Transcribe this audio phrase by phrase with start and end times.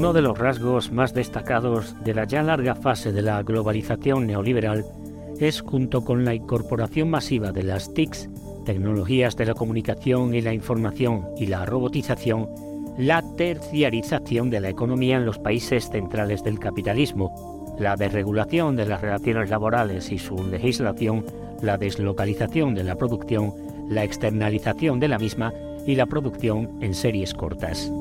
[0.00, 4.86] Uno de los rasgos más destacados de la ya larga fase de la globalización neoliberal
[5.38, 8.30] es, junto con la incorporación masiva de las TICs,
[8.64, 12.48] tecnologías de la comunicación y la información y la robotización,
[12.96, 19.02] la terciarización de la economía en los países centrales del capitalismo, la desregulación de las
[19.02, 21.26] relaciones laborales y su legislación,
[21.60, 23.52] la deslocalización de la producción,
[23.90, 25.52] la externalización de la misma
[25.86, 27.92] y la producción en series cortas.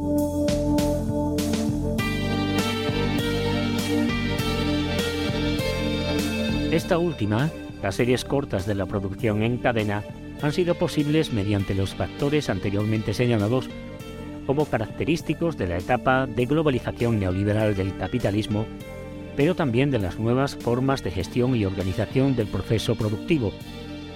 [6.71, 7.49] Esta última,
[7.81, 10.03] las series cortas de la producción en cadena,
[10.43, 13.67] han sido posibles mediante los factores anteriormente señalados
[14.45, 18.67] como característicos de la etapa de globalización neoliberal del capitalismo,
[19.35, 23.51] pero también de las nuevas formas de gestión y organización del proceso productivo,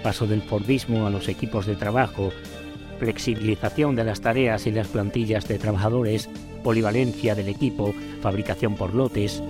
[0.04, 2.32] paso del Fordismo a los equipos de trabajo,
[3.00, 6.30] flexibilización de las tareas y las plantillas de trabajadores,
[6.64, 9.42] polivalencia del equipo, fabricación por lotes.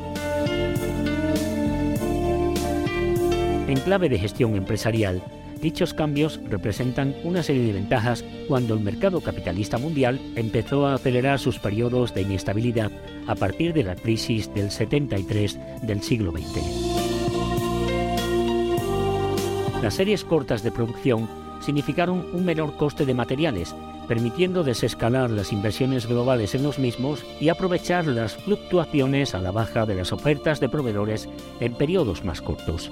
[3.68, 5.22] En clave de gestión empresarial,
[5.64, 11.40] Dichos cambios representan una serie de ventajas cuando el mercado capitalista mundial empezó a acelerar
[11.40, 12.92] sus periodos de inestabilidad
[13.28, 16.60] a partir de la crisis del 73 del siglo XX.
[19.82, 21.30] Las series cortas de producción
[21.64, 23.76] significaron un menor coste de materiales,
[24.08, 29.86] permitiendo desescalar las inversiones globales en los mismos y aprovechar las fluctuaciones a la baja
[29.86, 32.92] de las ofertas de proveedores en periodos más cortos.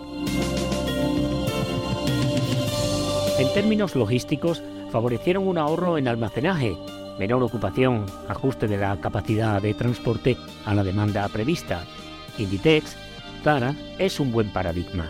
[3.37, 4.61] En términos logísticos,
[4.91, 6.77] favorecieron un ahorro en almacenaje,
[7.17, 11.83] menor ocupación, ajuste de la capacidad de transporte a la demanda prevista.
[12.37, 12.95] Inditex,
[13.43, 15.09] Zara, es un buen paradigma.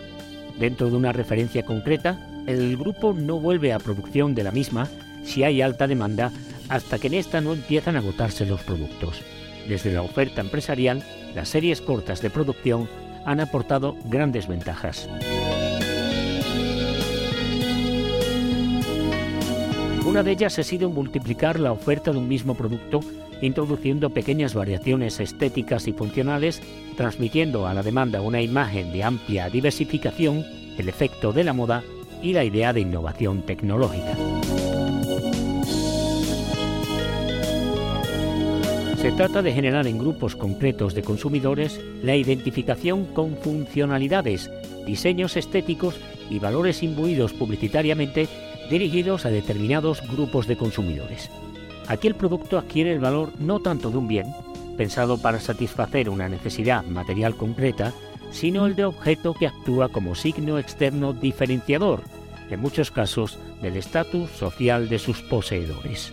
[0.58, 4.88] Dentro de una referencia concreta, el grupo no vuelve a producción de la misma
[5.24, 6.32] si hay alta demanda
[6.68, 9.22] hasta que en esta no empiezan a agotarse los productos.
[9.68, 12.88] Desde la oferta empresarial, las series cortas de producción
[13.24, 15.08] han aportado grandes ventajas.
[20.04, 23.00] Una de ellas ha sido multiplicar la oferta de un mismo producto,
[23.40, 26.60] introduciendo pequeñas variaciones estéticas y funcionales,
[26.96, 30.44] transmitiendo a la demanda una imagen de amplia diversificación,
[30.76, 31.84] el efecto de la moda
[32.22, 34.16] y la idea de innovación tecnológica.
[39.02, 44.48] Se trata de generar en grupos concretos de consumidores la identificación con funcionalidades,
[44.86, 45.98] diseños estéticos
[46.30, 48.28] y valores imbuidos publicitariamente
[48.70, 51.30] dirigidos a determinados grupos de consumidores.
[51.88, 54.26] Aquí el producto adquiere el valor no tanto de un bien,
[54.76, 57.92] pensado para satisfacer una necesidad material concreta,
[58.30, 62.02] sino el de objeto que actúa como signo externo diferenciador,
[62.52, 66.12] en muchos casos del estatus social de sus poseedores.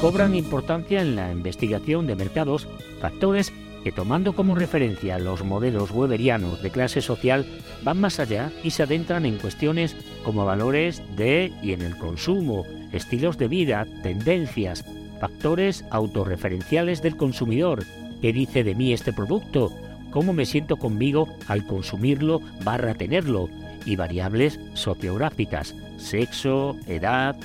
[0.00, 2.68] Cobran importancia en la investigación de mercados
[3.00, 3.52] factores
[3.84, 7.46] que tomando como referencia los modelos weberianos de clase social
[7.82, 12.64] van más allá y se adentran en cuestiones como valores de y en el consumo,
[12.92, 14.84] estilos de vida, tendencias,
[15.20, 17.84] factores autorreferenciales del consumidor,
[18.20, 19.72] qué dice de mí este producto,
[20.10, 23.48] cómo me siento conmigo al consumirlo barra tenerlo,
[23.86, 27.36] y variables sociográficas, sexo, edad,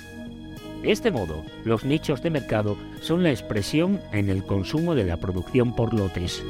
[0.82, 5.18] de este modo, los nichos de mercado son la expresión en el consumo de la
[5.18, 6.42] producción por lotes.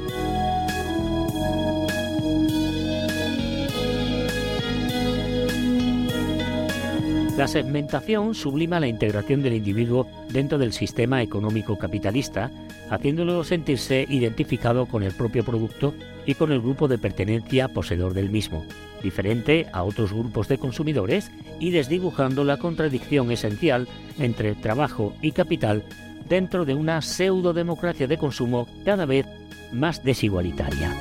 [7.40, 12.50] La segmentación sublima la integración del individuo dentro del sistema económico capitalista,
[12.90, 15.94] haciéndolo sentirse identificado con el propio producto
[16.26, 18.66] y con el grupo de pertenencia poseedor del mismo,
[19.02, 25.82] diferente a otros grupos de consumidores y desdibujando la contradicción esencial entre trabajo y capital
[26.28, 29.24] dentro de una pseudo-democracia de consumo cada vez
[29.72, 30.94] más desigualitaria.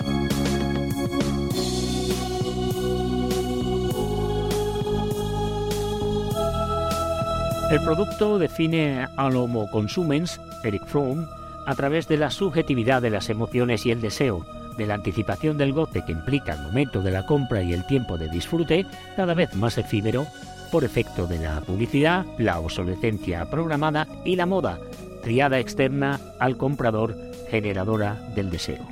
[7.71, 11.27] El producto define al Homo consumens, Eric Fromm,
[11.67, 14.43] a través de la subjetividad de las emociones y el deseo,
[14.75, 18.17] de la anticipación del goce que implica el momento de la compra y el tiempo
[18.17, 20.25] de disfrute, cada vez más efímero,
[20.71, 24.79] por efecto de la publicidad, la obsolescencia programada y la moda,
[25.21, 27.15] triada externa al comprador
[27.51, 28.83] generadora del deseo.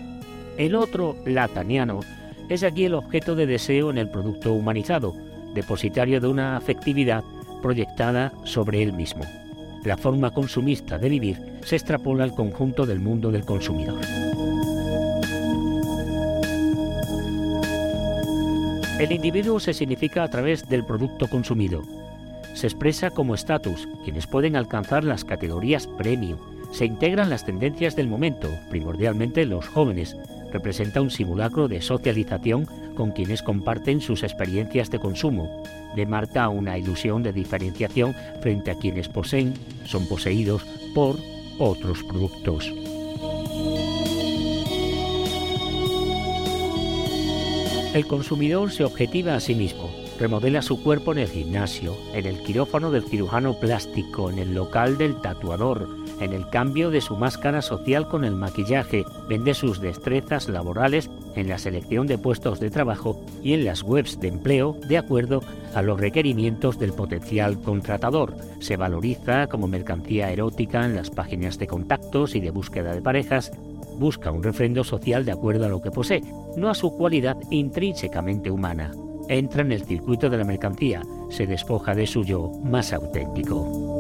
[0.58, 2.02] El otro lataniano
[2.48, 5.16] es aquí el objeto de deseo en el producto humanizado,
[5.56, 7.24] depositario de una afectividad
[7.68, 9.26] proyectada sobre él mismo.
[9.84, 14.00] La forma consumista de vivir se extrapola al conjunto del mundo del consumidor.
[18.98, 21.84] El individuo se significa a través del producto consumido.
[22.54, 26.40] Se expresa como estatus, quienes pueden alcanzar las categorías premium.
[26.72, 30.16] Se integran las tendencias del momento, primordialmente los jóvenes.
[30.52, 32.66] Representa un simulacro de socialización
[32.96, 35.64] con quienes comparten sus experiencias de consumo.
[35.96, 39.54] Demarca una ilusión de diferenciación frente a quienes poseen,
[39.86, 41.18] son poseídos por
[41.60, 42.74] otros productos.
[47.94, 49.90] El consumidor se objetiva a sí mismo,
[50.20, 54.98] remodela su cuerpo en el gimnasio, en el quirófano del cirujano plástico, en el local
[55.00, 55.88] del tatuador,
[56.20, 61.48] en el cambio de su máscara social con el maquillaje, vende sus destrezas laborales en
[61.48, 65.44] la selección de puestos de trabajo y en las webs de empleo de acuerdo
[65.76, 68.36] a los requerimientos del potencial contratador.
[68.60, 73.52] Se valoriza como mercancía erótica en las páginas de contactos y de búsqueda de parejas.
[74.00, 76.22] Busca un refrendo social de acuerdo a lo que posee,
[76.56, 78.92] no a su cualidad intrínsecamente humana.
[79.30, 83.97] Entra en el circuito de la mercancía, se despoja de su yo más auténtico.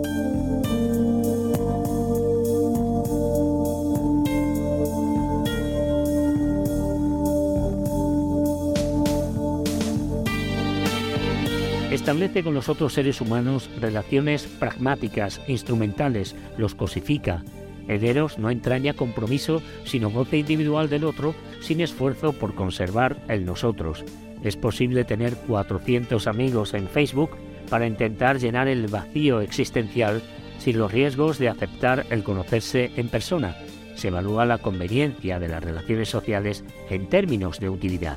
[12.07, 17.43] Establece con los otros seres humanos relaciones pragmáticas, instrumentales, los cosifica.
[17.89, 24.05] Hederos no entraña compromiso, sino goce individual del otro, sin esfuerzo por conservar el nosotros.
[24.41, 27.31] Es posible tener 400 amigos en Facebook
[27.69, 30.23] para intentar llenar el vacío existencial
[30.59, 33.57] sin los riesgos de aceptar el conocerse en persona.
[33.95, 38.15] Se evalúa la conveniencia de las relaciones sociales en términos de utilidad.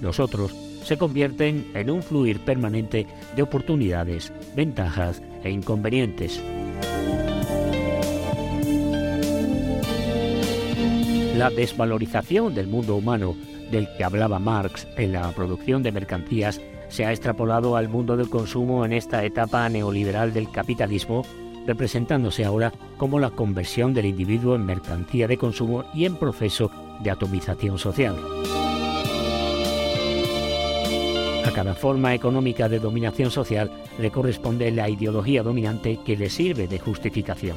[0.00, 3.06] Nosotros se convierten en un fluir permanente
[3.36, 6.40] de oportunidades, ventajas e inconvenientes.
[11.36, 13.34] La desvalorización del mundo humano
[13.70, 18.28] del que hablaba Marx en la producción de mercancías se ha extrapolado al mundo del
[18.28, 21.24] consumo en esta etapa neoliberal del capitalismo,
[21.66, 27.10] representándose ahora como la conversión del individuo en mercancía de consumo y en proceso de
[27.10, 28.16] atomización social.
[31.44, 36.68] A cada forma económica de dominación social le corresponde la ideología dominante que le sirve
[36.68, 37.56] de justificación.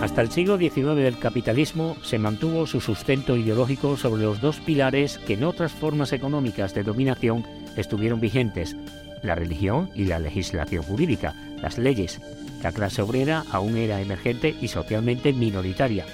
[0.00, 5.18] Hasta el siglo XIX del capitalismo se mantuvo su sustento ideológico sobre los dos pilares
[5.18, 7.44] que en otras formas económicas de dominación
[7.76, 8.76] estuvieron vigentes,
[9.22, 12.20] la religión y la legislación jurídica, las leyes.
[12.62, 16.06] La clase obrera aún era emergente y socialmente minoritaria,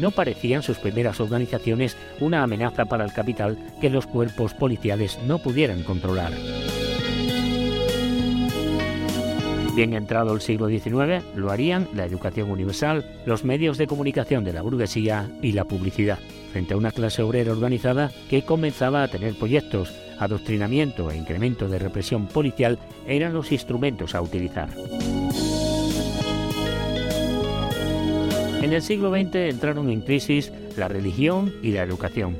[0.00, 5.38] no parecían sus primeras organizaciones una amenaza para el capital que los cuerpos policiales no
[5.38, 6.32] pudieran controlar.
[9.74, 14.52] Bien entrado el siglo XIX, lo harían la educación universal, los medios de comunicación de
[14.52, 16.18] la burguesía y la publicidad,
[16.52, 19.92] frente a una clase obrera organizada que comenzaba a tener proyectos.
[20.18, 24.68] Adoctrinamiento e incremento de represión policial eran los instrumentos a utilizar.
[28.62, 32.36] En el siglo XX entraron en crisis la religión y la educación.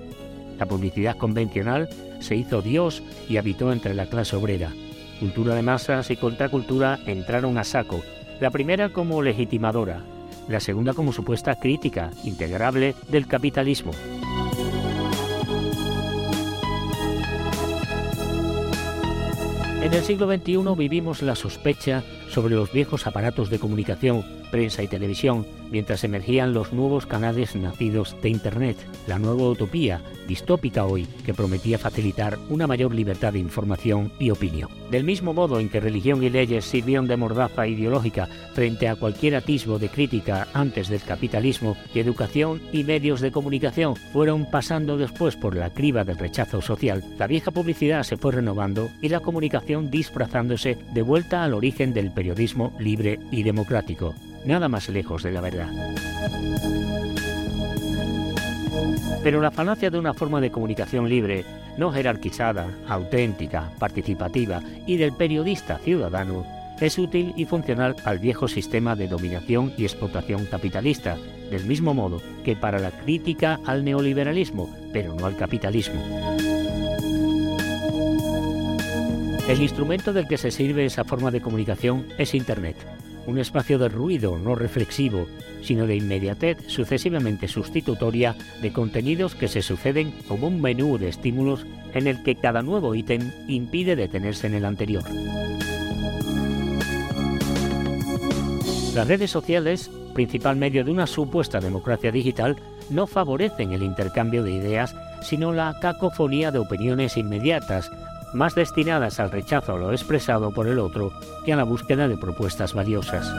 [0.59, 1.89] La publicidad convencional
[2.21, 4.71] se hizo Dios y habitó entre la clase obrera.
[5.19, 8.03] Cultura de masas y contracultura entraron a saco,
[8.39, 10.03] la primera como legitimadora,
[10.47, 13.93] la segunda como supuesta crítica integrable del capitalismo.
[19.83, 24.89] En el siglo XXI vivimos la sospecha sobre los viejos aparatos de comunicación, prensa y
[24.89, 31.35] televisión, mientras emergían los nuevos canales nacidos de Internet, la nueva utopía, distópica hoy, que
[31.35, 34.69] prometía facilitar una mayor libertad de información y opinión.
[34.91, 39.37] Del mismo modo en que religión y leyes sirvieron de mordaza ideológica frente a cualquier
[39.37, 45.37] atisbo de crítica antes del capitalismo, y educación y medios de comunicación fueron pasando después
[45.37, 49.70] por la criba del rechazo social, la vieja publicidad se fue renovando y la comunicación
[49.79, 55.41] disfrazándose de vuelta al origen del periodismo libre y democrático, nada más lejos de la
[55.41, 55.71] verdad.
[59.23, 61.45] Pero la falacia de una forma de comunicación libre,
[61.77, 66.45] no jerarquizada, auténtica, participativa y del periodista ciudadano,
[66.81, 71.17] es útil y funcional al viejo sistema de dominación y explotación capitalista,
[71.51, 76.40] del mismo modo que para la crítica al neoliberalismo, pero no al capitalismo.
[79.51, 82.77] El instrumento del que se sirve esa forma de comunicación es Internet,
[83.27, 85.27] un espacio de ruido no reflexivo,
[85.61, 91.67] sino de inmediatez sucesivamente sustitutoria de contenidos que se suceden como un menú de estímulos
[91.95, 95.03] en el que cada nuevo ítem impide detenerse en el anterior.
[98.95, 102.57] Las redes sociales principal medio de una supuesta democracia digital,
[102.91, 107.91] no favorecen el intercambio de ideas, sino la cacofonía de opiniones inmediatas,
[108.33, 111.13] más destinadas al rechazo a lo expresado por el otro
[111.45, 113.33] que a la búsqueda de propuestas valiosas.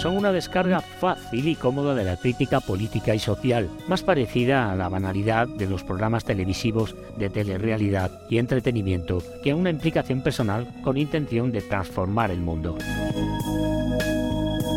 [0.00, 4.76] Son una descarga fácil y cómoda de la crítica política y social, más parecida a
[4.76, 10.68] la banalidad de los programas televisivos de telerrealidad y entretenimiento que a una implicación personal
[10.84, 12.76] con intención de transformar el mundo.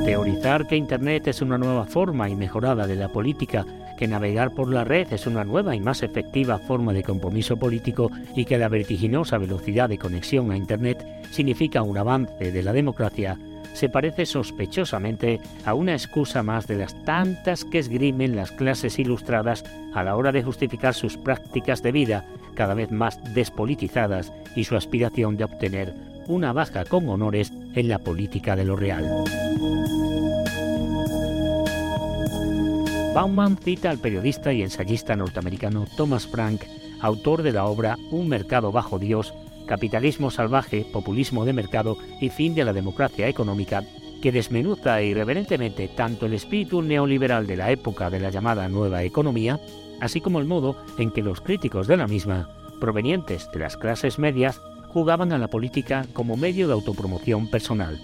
[0.05, 3.65] Teorizar que Internet es una nueva forma y mejorada de la política,
[3.99, 8.09] que navegar por la red es una nueva y más efectiva forma de compromiso político
[8.33, 13.37] y que la vertiginosa velocidad de conexión a Internet significa un avance de la democracia,
[13.73, 19.65] se parece sospechosamente a una excusa más de las tantas que esgrimen las clases ilustradas
[19.93, 22.23] a la hora de justificar sus prácticas de vida
[22.55, 25.93] cada vez más despolitizadas y su aspiración de obtener
[26.25, 29.25] una baja con honores en la política de lo real.
[33.13, 36.61] Bauman cita al periodista y ensayista norteamericano Thomas Frank,
[37.01, 39.33] autor de la obra Un mercado bajo Dios,
[39.65, 43.83] capitalismo salvaje, populismo de mercado y fin de la democracia económica,
[44.21, 49.59] que desmenuza irreverentemente tanto el espíritu neoliberal de la época de la llamada nueva economía,
[49.99, 52.49] así como el modo en que los críticos de la misma,
[52.79, 57.99] provenientes de las clases medias, jugaban a la política como medio de autopromoción personal.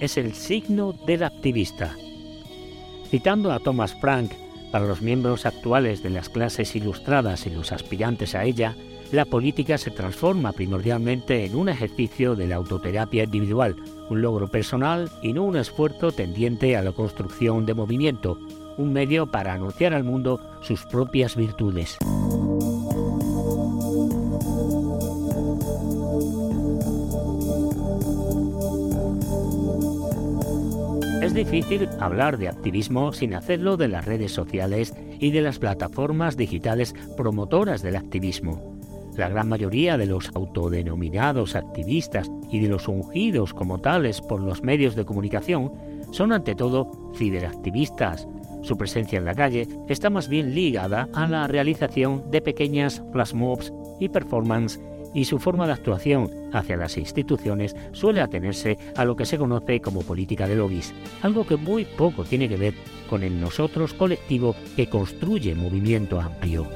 [0.00, 1.94] Es el signo del activista.
[3.10, 4.30] Citando a Thomas Frank,
[4.70, 8.76] para los miembros actuales de las clases ilustradas y los aspirantes a ella,
[9.10, 13.74] la política se transforma primordialmente en un ejercicio de la autoterapia individual,
[14.08, 18.38] un logro personal y no un esfuerzo tendiente a la construcción de movimiento,
[18.78, 21.98] un medio para anunciar al mundo sus propias virtudes.
[31.30, 36.36] Es difícil hablar de activismo sin hacerlo de las redes sociales y de las plataformas
[36.36, 38.76] digitales promotoras del activismo.
[39.16, 44.64] La gran mayoría de los autodenominados activistas y de los ungidos como tales por los
[44.64, 45.70] medios de comunicación
[46.10, 48.26] son ante todo ciberactivistas.
[48.62, 53.34] Su presencia en la calle está más bien ligada a la realización de pequeñas flash
[53.34, 54.80] mobs y performance
[55.14, 59.80] y su forma de actuación hacia las instituciones suele atenerse a lo que se conoce
[59.80, 62.74] como política de lobbies, algo que muy poco tiene que ver
[63.08, 66.66] con el nosotros colectivo que construye movimiento amplio.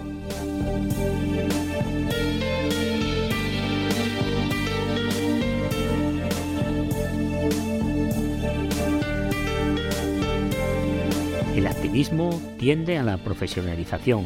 [11.57, 14.25] El activismo tiende a la profesionalización.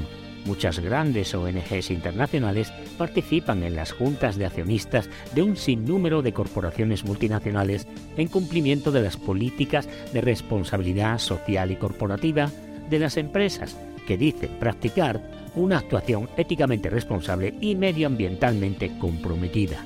[0.49, 7.05] Muchas grandes ONGs internacionales participan en las juntas de accionistas de un sinnúmero de corporaciones
[7.05, 7.87] multinacionales
[8.17, 12.51] en cumplimiento de las políticas de responsabilidad social y corporativa
[12.89, 13.77] de las empresas
[14.07, 15.23] que dicen practicar
[15.55, 19.85] una actuación éticamente responsable y medioambientalmente comprometida.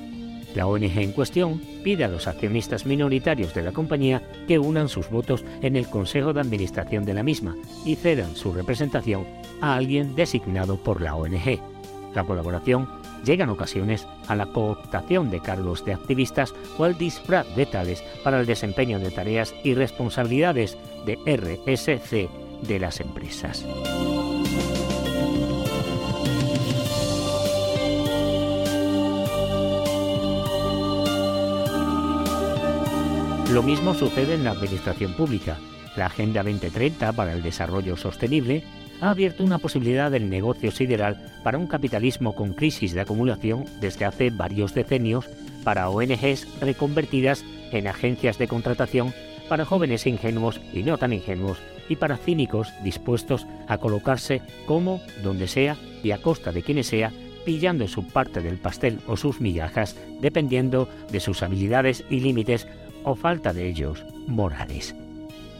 [0.55, 5.09] La ONG en cuestión pide a los accionistas minoritarios de la compañía que unan sus
[5.09, 7.55] votos en el Consejo de Administración de la misma
[7.85, 9.25] y cedan su representación
[9.61, 11.59] a alguien designado por la ONG.
[12.13, 12.87] La colaboración
[13.25, 18.03] llega en ocasiones a la cooptación de cargos de activistas o al disfraz de tales
[18.23, 22.29] para el desempeño de tareas y responsabilidades de RSC
[22.67, 23.65] de las empresas.
[33.53, 35.59] Lo mismo sucede en la administración pública.
[35.95, 38.63] La Agenda 2030 para el Desarrollo Sostenible
[38.99, 44.05] ha abierto una posibilidad del negocio sideral para un capitalismo con crisis de acumulación desde
[44.05, 45.29] hace varios decenios
[45.63, 49.13] para ONGs reconvertidas en agencias de contratación
[49.47, 55.47] para jóvenes ingenuos y no tan ingenuos y para cínicos dispuestos a colocarse como, donde
[55.47, 57.11] sea y a costa de quienes sea,
[57.45, 62.67] pillando su parte del pastel o sus migajas, dependiendo de sus habilidades y límites
[63.03, 64.95] o falta de ellos morales.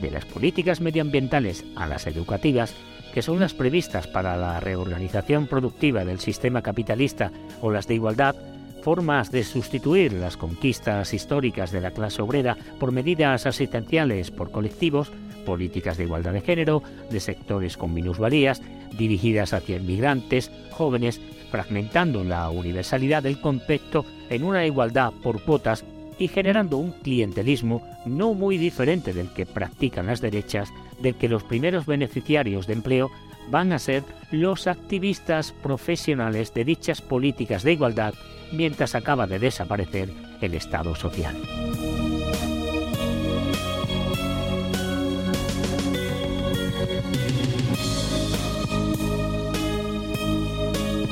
[0.01, 2.73] De las políticas medioambientales a las educativas,
[3.13, 7.31] que son las previstas para la reorganización productiva del sistema capitalista
[7.61, 8.35] o las de igualdad,
[8.83, 15.11] formas de sustituir las conquistas históricas de la clase obrera por medidas asistenciales por colectivos,
[15.45, 18.61] políticas de igualdad de género, de sectores con minusvalías,
[18.97, 25.85] dirigidas hacia inmigrantes, jóvenes, fragmentando la universalidad del concepto en una igualdad por cuotas
[26.23, 30.69] y generando un clientelismo no muy diferente del que practican las derechas,
[31.01, 33.11] del que los primeros beneficiarios de empleo
[33.51, 38.13] van a ser los activistas profesionales de dichas políticas de igualdad
[38.53, 41.35] mientras acaba de desaparecer el Estado social.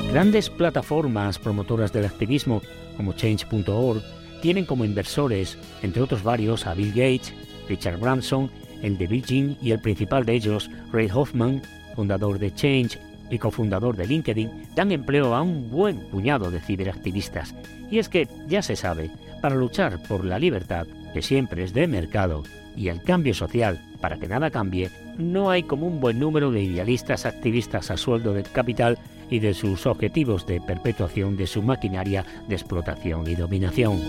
[0.10, 2.62] Grandes plataformas promotoras del activismo
[2.96, 7.34] como change.org tienen como inversores, entre otros varios, a Bill Gates,
[7.70, 8.50] Richard Branson,
[8.82, 11.62] el de Virgin y el principal de ellos, Ray Hoffman,
[11.96, 17.56] fundador de Change y cofundador de LinkedIn, dan empleo a un buen puñado de ciberactivistas.
[17.90, 19.10] Y es que, ya se sabe,
[19.42, 22.44] para luchar por la libertad, que siempre es de mercado,
[22.76, 26.64] y el cambio social, para que nada cambie, no hay como un buen número de
[26.64, 28.98] idealistas activistas a sueldo del capital
[29.32, 34.00] y de sus objetivos de perpetuación de su maquinaria de explotación y dominación.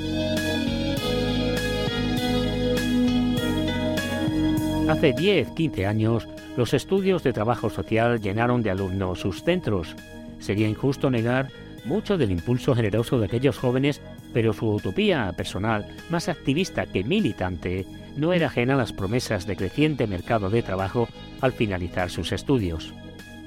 [4.90, 9.96] Hace 10, 15 años, los estudios de trabajo social llenaron de alumnos sus centros.
[10.38, 11.48] Sería injusto negar
[11.84, 14.00] mucho del impulso generoso de aquellos jóvenes,
[14.32, 17.86] pero su utopía personal, más activista que militante,
[18.16, 21.08] no era ajena a las promesas de creciente mercado de trabajo
[21.40, 22.92] al finalizar sus estudios.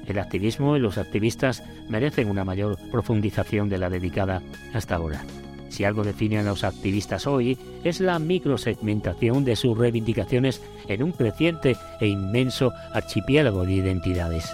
[0.06, 5.24] El activismo y los activistas merecen una mayor profundización de la dedicada hasta ahora.
[5.68, 11.12] Si algo define a los activistas hoy es la microsegmentación de sus reivindicaciones en un
[11.12, 14.50] creciente e inmenso archipiélago de identidades.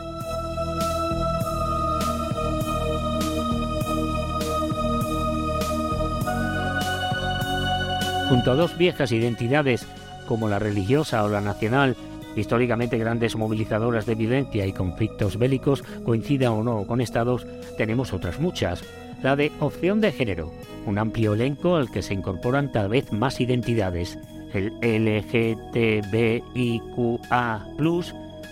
[8.28, 9.86] Junto a dos viejas identidades
[10.26, 11.96] como la religiosa o la nacional,
[12.36, 17.46] históricamente grandes movilizadoras de violencia y conflictos bélicos, coincida o no con estados,
[17.76, 18.82] tenemos otras muchas.
[19.22, 20.52] La de opción de género,
[20.86, 24.18] un amplio elenco al que se incorporan cada vez más identidades.
[24.52, 26.02] El LGTBIQA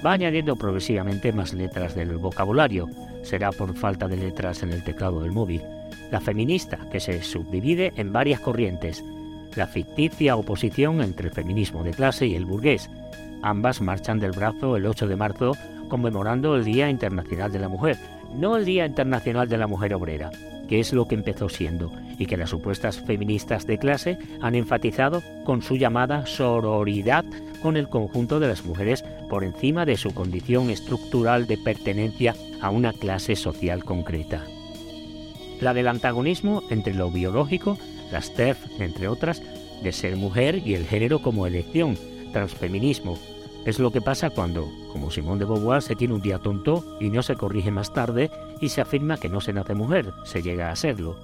[0.07, 2.89] va añadiendo progresivamente más letras del vocabulario.
[3.23, 5.63] Será por falta de letras en el teclado del móvil.
[6.11, 9.05] La feminista, que se subdivide en varias corrientes
[9.57, 12.89] la ficticia oposición entre el feminismo de clase y el burgués.
[13.43, 15.53] Ambas marchan del brazo el 8 de marzo
[15.89, 17.97] conmemorando el Día Internacional de la Mujer,
[18.35, 20.31] no el Día Internacional de la Mujer Obrera,
[20.69, 25.23] que es lo que empezó siendo y que las supuestas feministas de clase han enfatizado
[25.45, 27.25] con su llamada sororidad
[27.63, 32.71] con el conjunto de las mujeres por encima de su condición estructural de pertenencia a
[32.71, 34.45] una clase social concreta.
[35.61, 37.77] La del antagonismo entre lo biológico
[38.11, 39.43] las TERF, entre otras,
[39.83, 41.97] de ser mujer y el género como elección,
[42.31, 43.19] transfeminismo.
[43.65, 47.11] Es lo que pasa cuando, como Simón de Beauvoir, se tiene un día tonto y
[47.11, 50.71] no se corrige más tarde y se afirma que no se nace mujer, se llega
[50.71, 51.17] a serlo.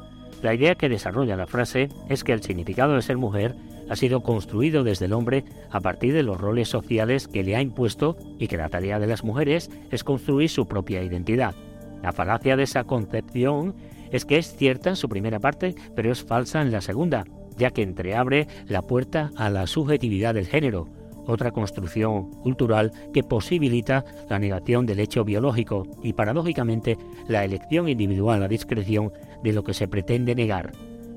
[0.42, 3.55] La idea que desarrolla la frase es que el significado de ser mujer
[3.88, 7.62] ha sido construido desde el hombre a partir de los roles sociales que le ha
[7.62, 11.55] impuesto y que la tarea de las mujeres es construir su propia identidad.
[12.03, 13.75] La falacia de esa concepción
[14.11, 17.25] es que es cierta en su primera parte, pero es falsa en la segunda,
[17.57, 20.88] ya que entreabre la puerta a la subjetividad del género,
[21.27, 26.97] otra construcción cultural que posibilita la negación del hecho biológico y paradójicamente
[27.29, 29.12] la elección individual a discreción
[29.43, 30.73] de lo que se pretende negar,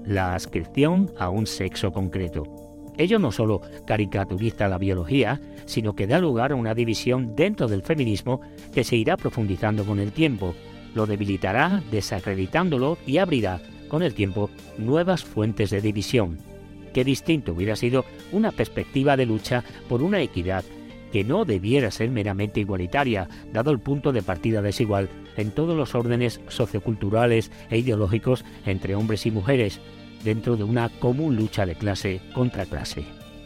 [0.06, 2.43] la adscripción a un sexo concreto.
[2.98, 7.82] Ello no solo caricaturiza la biología, sino que da lugar a una división dentro del
[7.82, 8.41] feminismo
[8.74, 10.54] que se irá profundizando con el tiempo,
[10.95, 16.48] lo debilitará desacreditándolo y abrirá con el tiempo nuevas fuentes de división.
[16.93, 20.63] Qué distinto hubiera sido una perspectiva de lucha por una equidad
[21.12, 25.95] que no debiera ser meramente igualitaria, dado el punto de partida desigual en todos los
[25.95, 29.80] órdenes socioculturales e ideológicos entre hombres y mujeres,
[30.23, 33.06] dentro de una común lucha de clase contra clase.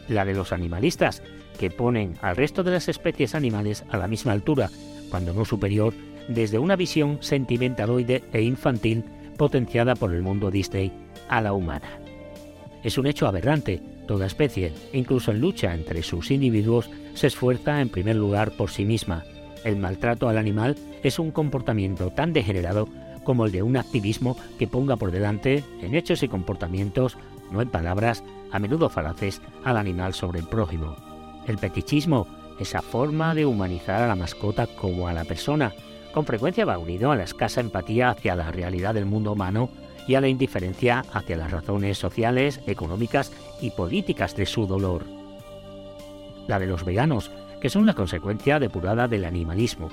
[0.10, 1.24] La de los animalistas,
[1.60, 4.70] que ponen al resto de las especies animales a la misma altura,
[5.10, 5.94] cuando no superior,
[6.28, 9.04] desde una visión sentimentaloide e infantil
[9.38, 10.92] potenciada por el mundo Disney
[11.30, 12.03] a la humana.
[12.84, 17.90] Es un hecho aberrante, toda especie, incluso en lucha entre sus individuos, se esfuerza en
[17.90, 19.24] primer lugar por sí misma.
[19.64, 22.90] El maltrato al animal es un comportamiento tan degenerado
[23.24, 27.18] como el de un activismo que ponga por delante, en hechos y comportamientos,
[27.52, 30.98] no en palabras, a menudo falaces, al animal sobre el prójimo.
[31.48, 32.28] El petichismo,
[32.60, 35.72] esa forma de humanizar a la mascota como a la persona,
[36.14, 39.70] con frecuencia va unido a la escasa empatía hacia la realidad del mundo humano
[40.08, 45.06] y a la indiferencia hacia las razones sociales, económicas y políticas de su dolor.
[46.48, 49.90] La de los veganos, que son la consecuencia depurada del animalismo.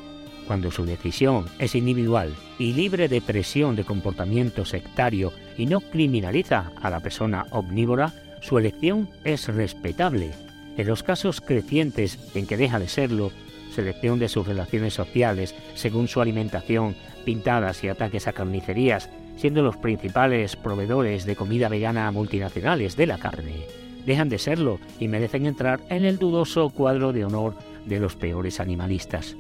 [0.47, 6.73] Cuando su decisión es individual y libre de presión de comportamiento sectario y no criminaliza
[6.83, 10.33] a la persona omnívora, su elección es respetable.
[10.77, 13.31] En los casos crecientes en que deja de serlo,
[13.73, 19.09] selección de sus relaciones sociales según su alimentación, pintadas y ataques a carnicerías,
[19.41, 23.65] siendo los principales proveedores de comida vegana multinacionales de la carne.
[24.05, 27.55] Dejan de serlo y merecen entrar en el dudoso cuadro de honor
[27.87, 29.37] de los peores animalistas.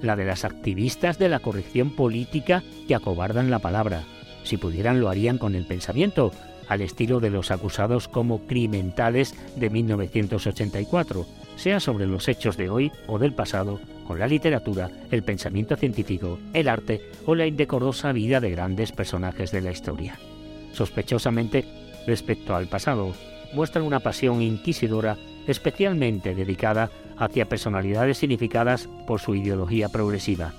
[0.00, 4.02] la de las activistas de la corrección política que acobardan la palabra.
[4.42, 6.32] Si pudieran lo harían con el pensamiento,
[6.68, 12.90] al estilo de los acusados como crimentales de 1984, sea sobre los hechos de hoy
[13.06, 13.78] o del pasado,
[14.18, 19.60] la literatura, el pensamiento científico, el arte o la indecorosa vida de grandes personajes de
[19.60, 20.18] la historia.
[20.72, 21.64] Sospechosamente,
[22.06, 23.14] respecto al pasado,
[23.52, 30.52] muestran una pasión inquisidora especialmente dedicada hacia personalidades significadas por su ideología progresiva.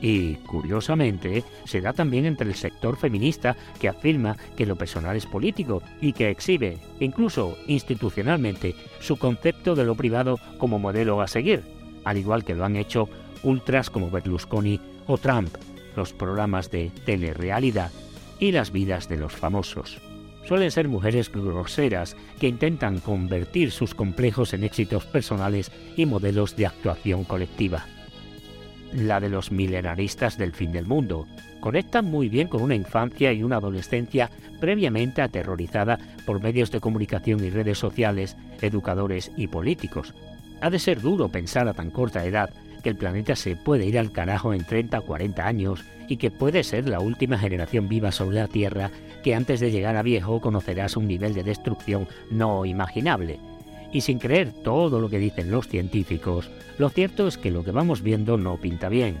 [0.00, 5.26] Y, curiosamente, se da también entre el sector feminista que afirma que lo personal es
[5.26, 11.62] político y que exhibe, incluso institucionalmente, su concepto de lo privado como modelo a seguir,
[12.04, 13.08] al igual que lo han hecho
[13.42, 15.54] ultras como Berlusconi o Trump,
[15.96, 17.90] los programas de telerrealidad
[18.38, 20.00] y las vidas de los famosos.
[20.46, 26.66] Suelen ser mujeres groseras que intentan convertir sus complejos en éxitos personales y modelos de
[26.66, 27.86] actuación colectiva
[28.92, 31.26] la de los milenaristas del fin del mundo.
[31.60, 37.44] Conectan muy bien con una infancia y una adolescencia previamente aterrorizada por medios de comunicación
[37.44, 40.14] y redes sociales, educadores y políticos.
[40.62, 42.50] Ha de ser duro pensar a tan corta edad
[42.84, 46.30] que el planeta se puede ir al carajo en 30 o 40 años y que
[46.30, 48.92] puede ser la última generación viva sobre la Tierra
[49.24, 53.40] que antes de llegar a viejo conocerás un nivel de destrucción no imaginable.
[53.92, 56.48] Y sin creer todo lo que dicen los científicos,
[56.78, 59.16] lo cierto es que lo que vamos viendo no pinta bien.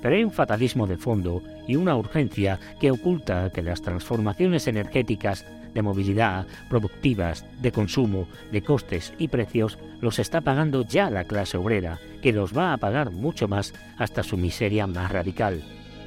[0.00, 5.44] Pero hay un fatalismo de fondo y una urgencia que oculta que las transformaciones energéticas,
[5.74, 11.56] de movilidad, productivas, de consumo, de costes y precios, los está pagando ya la clase
[11.56, 15.62] obrera, que los va a pagar mucho más hasta su miseria más radical.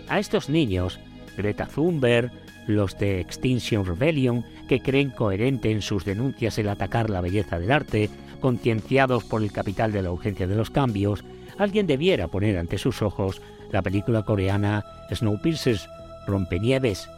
[0.10, 1.00] A estos niños,
[1.36, 2.32] Greta Thunberg,
[2.68, 7.72] los de Extinction Rebellion, que creen coherente en sus denuncias el atacar la belleza del
[7.72, 11.24] arte, concienciados por el capital de la urgencia de los cambios,
[11.58, 15.80] alguien debiera poner ante sus ojos la película coreana Snowpiercer,
[16.28, 17.10] Rompenieves.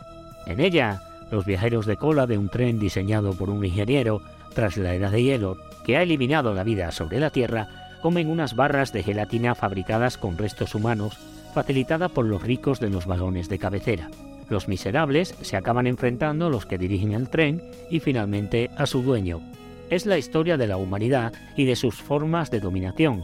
[0.46, 4.22] En ella, los viajeros de cola de un tren diseñado por un ingeniero
[4.54, 7.68] tras la edad de hielo que ha eliminado la vida sobre la Tierra
[8.02, 11.18] comen unas barras de gelatina fabricadas con restos humanos
[11.54, 14.10] facilitada por los ricos de los vagones de cabecera.
[14.50, 19.02] Los miserables se acaban enfrentando a los que dirigen el tren y finalmente a su
[19.02, 19.42] dueño.
[19.90, 23.24] Es la historia de la humanidad y de sus formas de dominación.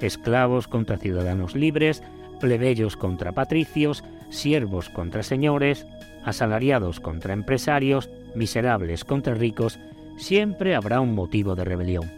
[0.00, 2.02] Esclavos contra ciudadanos libres,
[2.40, 5.86] plebeyos contra patricios, siervos contra señores,
[6.26, 9.78] asalariados contra empresarios, miserables contra ricos,
[10.18, 12.10] siempre habrá un motivo de rebelión.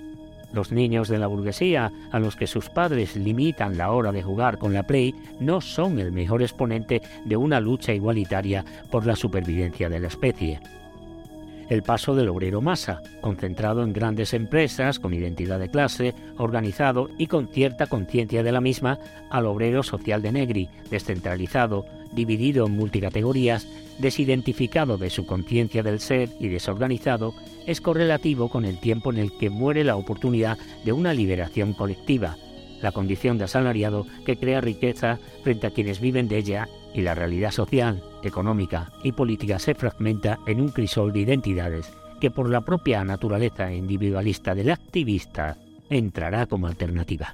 [0.53, 4.59] Los niños de la burguesía, a los que sus padres limitan la hora de jugar
[4.59, 9.91] con la Play, no son el mejor exponente de una lucha igualitaria por la supervivencia
[9.91, 10.59] de la especie.
[11.69, 17.27] El paso del obrero masa, concentrado en grandes empresas con identidad de clase, organizado y
[17.27, 23.69] con cierta conciencia de la misma, al obrero social de Negri, descentralizado, dividido en multicategorías,
[23.99, 27.35] desidentificado de su conciencia del ser y desorganizado,
[27.67, 32.39] es correlativo con el tiempo en el que muere la oportunidad de una liberación colectiva,
[32.81, 37.15] la condición de asalariado que crea riqueza frente a quienes viven de ella y la
[37.15, 42.61] realidad social, económica y política se fragmenta en un crisol de identidades que por la
[42.63, 45.57] propia naturaleza individualista del activista
[45.89, 47.33] entrará como alternativa.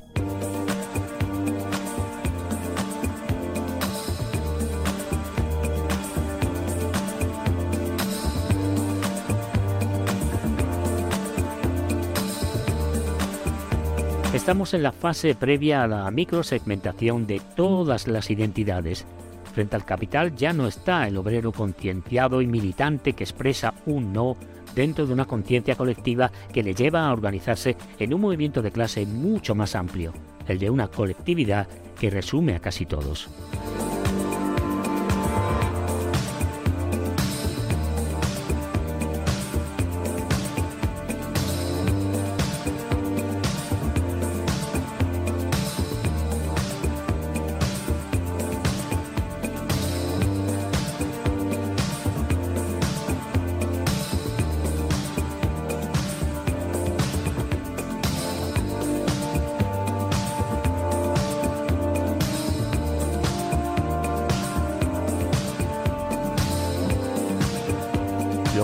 [14.35, 19.07] Estamos en la fase previa a la microsegmentación de todas las identidades.
[19.55, 24.37] Frente al capital ya no está el obrero concienciado y militante que expresa un no
[24.75, 29.07] dentro de una conciencia colectiva que le lleva a organizarse en un movimiento de clase
[29.07, 30.13] mucho más amplio,
[30.49, 33.31] el de una colectividad que resume a casi todos.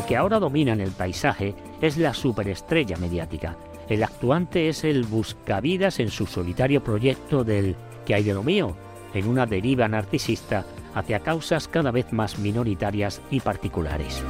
[0.06, 3.56] Que ahora domina en el paisaje es la superestrella mediática.
[3.88, 7.74] El actuante es el buscavidas en su solitario proyecto del
[8.06, 8.76] ¿qué hay de lo mío?
[9.12, 14.22] en una deriva narcisista hacia causas cada vez más minoritarias y particulares.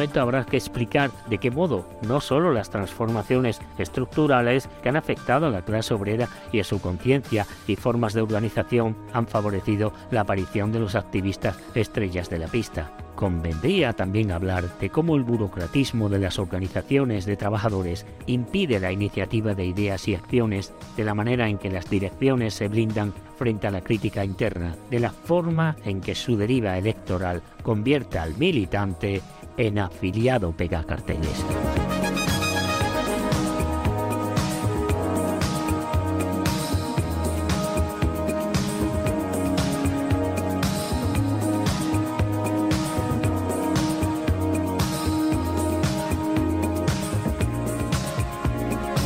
[0.00, 5.44] Momento habrá que explicar de qué modo no solo las transformaciones estructurales que han afectado
[5.44, 10.22] a la clase obrera y a su conciencia y formas de organización han favorecido la
[10.22, 12.90] aparición de los activistas estrellas de la pista.
[13.14, 19.52] Convendría también hablar de cómo el burocratismo de las organizaciones de trabajadores impide la iniciativa
[19.54, 23.70] de ideas y acciones, de la manera en que las direcciones se blindan frente a
[23.70, 29.20] la crítica interna, de la forma en que su deriva electoral convierte al militante
[29.60, 31.44] en afiliado pegacarteles.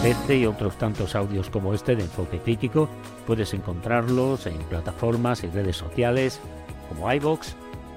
[0.05, 2.89] Este y otros tantos audios como este de Enfoque Crítico
[3.27, 6.41] puedes encontrarlos en plataformas y redes sociales
[6.89, 7.55] como iVoox,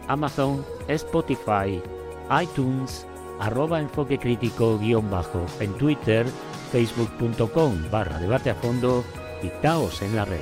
[0.07, 1.81] Amazon, Spotify,
[2.41, 3.05] iTunes,
[3.39, 6.25] arroba enfoque crítico guion bajo, en Twitter,
[6.71, 9.03] facebook.com barra debate a fondo
[9.41, 10.39] y taos en la red.